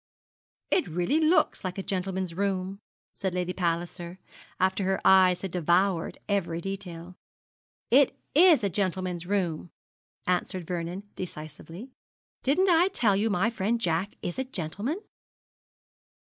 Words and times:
'It 0.71 0.87
really 0.87 1.19
looks 1.19 1.63
like 1.63 1.77
a 1.77 1.83
gentleman's 1.83 2.33
room,' 2.33 2.79
said 3.13 3.35
Lady 3.35 3.53
Palliser, 3.53 4.17
after 4.59 4.83
her 4.83 4.99
eyes 5.05 5.41
had 5.43 5.51
devoured 5.51 6.17
every 6.27 6.59
detail. 6.59 7.13
'It 7.91 8.17
is 8.33 8.63
a 8.63 8.69
gentleman's 8.71 9.27
room,' 9.27 9.69
answered 10.25 10.65
Vernon, 10.65 11.03
decisively. 11.15 11.91
'Didn't 12.41 12.67
I 12.67 12.87
tell 12.87 13.15
you 13.15 13.29
my 13.29 13.51
friend 13.51 13.79
Jack 13.79 14.15
is 14.23 14.39
a 14.39 14.43
gentleman?' 14.43 15.01